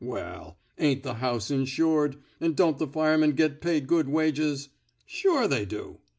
Well, 0.03 0.57
ain't 0.79 1.03
the 1.03 1.13
house 1.13 1.51
insured, 1.51 2.15
an' 2.39 2.53
don't 2.53 2.79
the 2.79 2.87
firemen 2.87 3.33
get 3.33 3.61
paid 3.61 3.85
good 3.85 4.09
wages! 4.09 4.69
Sure, 5.05 5.47
they 5.47 5.63
do. 5.63 5.99